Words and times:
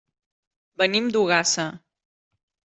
Venim 0.83 1.11
d'Ogassa. 1.17 1.69